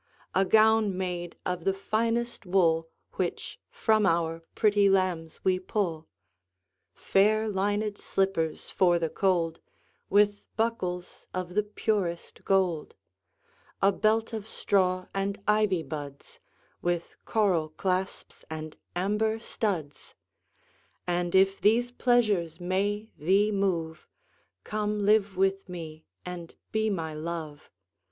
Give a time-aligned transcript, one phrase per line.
[0.33, 6.07] A gown made of the finest wool Which from our pretty lambs we pull;
[6.95, 9.73] Fair linèd slippers for the cold, 15
[10.09, 12.95] With buckles of the purest gold.
[13.79, 16.39] A belt of straw and ivy buds
[16.81, 20.15] With coral clasps and amber studs:
[21.05, 24.07] And if these pleasures may thee move,
[24.63, 27.69] Come live with me and be my Love.